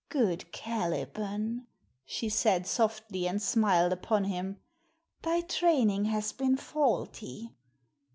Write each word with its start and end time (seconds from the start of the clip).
Good 0.09 0.51
Caliban" 0.51 1.67
she 2.07 2.27
said 2.27 2.65
softly, 2.65 3.27
and 3.27 3.39
smiled 3.39 3.93
upon 3.93 4.23
him 4.23 4.57
"thy 5.21 5.41
training 5.41 6.05
has 6.05 6.31
been 6.31 6.57
faulty. 6.57 7.53